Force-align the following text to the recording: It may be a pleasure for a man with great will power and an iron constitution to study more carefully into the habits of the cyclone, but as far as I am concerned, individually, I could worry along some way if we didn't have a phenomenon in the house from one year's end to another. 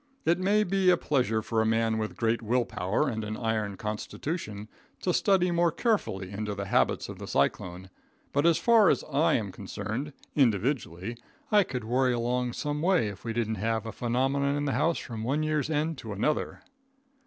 It 0.25 0.39
may 0.39 0.63
be 0.63 0.89
a 0.89 0.97
pleasure 0.97 1.43
for 1.43 1.61
a 1.61 1.65
man 1.67 1.99
with 1.99 2.17
great 2.17 2.41
will 2.41 2.65
power 2.65 3.07
and 3.07 3.23
an 3.23 3.37
iron 3.37 3.77
constitution 3.77 4.67
to 5.03 5.13
study 5.13 5.51
more 5.51 5.71
carefully 5.71 6.31
into 6.31 6.55
the 6.55 6.65
habits 6.65 7.07
of 7.07 7.19
the 7.19 7.27
cyclone, 7.27 7.91
but 8.33 8.43
as 8.43 8.57
far 8.57 8.89
as 8.89 9.03
I 9.03 9.35
am 9.35 9.51
concerned, 9.51 10.13
individually, 10.35 11.17
I 11.51 11.61
could 11.63 11.83
worry 11.83 12.13
along 12.13 12.53
some 12.53 12.81
way 12.81 13.09
if 13.09 13.23
we 13.23 13.31
didn't 13.31 13.55
have 13.61 13.85
a 13.85 13.91
phenomenon 13.91 14.55
in 14.55 14.65
the 14.65 14.71
house 14.71 14.97
from 14.97 15.23
one 15.23 15.43
year's 15.43 15.69
end 15.69 15.99
to 15.99 16.13
another. 16.13 16.63